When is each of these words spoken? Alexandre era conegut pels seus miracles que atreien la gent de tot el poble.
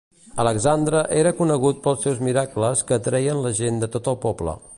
Alexandre 0.43 1.03
era 1.23 1.33
conegut 1.41 1.83
pels 1.83 2.01
seus 2.07 2.23
miracles 2.29 2.83
que 2.89 2.99
atreien 2.99 3.45
la 3.47 3.57
gent 3.63 3.81
de 3.85 3.93
tot 3.99 4.13
el 4.15 4.21
poble. 4.29 4.63